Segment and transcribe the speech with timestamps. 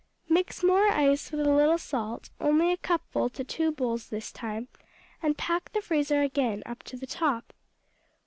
[0.27, 4.67] Mix more ice with a little salt; only a cupful to two bowls this time,
[5.21, 7.53] and pack the freezer again up to the top.